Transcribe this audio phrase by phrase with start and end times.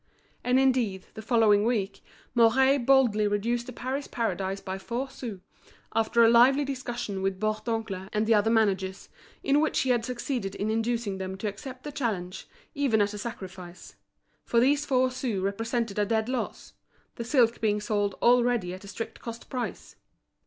[0.43, 2.01] And, indeed the following week,
[2.33, 5.41] Mouret boldly reduced The Paris Paradise by four sous,
[5.93, 9.09] after a lively discussion with Bourdoncle and the other managers,
[9.43, 13.19] in which he had succeeded in inducing them to accept the challenge, even at a
[13.19, 13.93] sacrifice;
[14.43, 16.73] for these four sous represented a dead loss,
[17.17, 19.97] the silk being sold already at strict cost price.